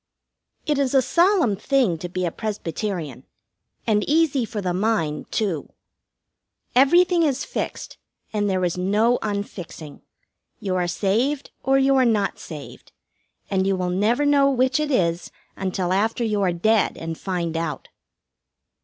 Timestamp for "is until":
14.89-15.93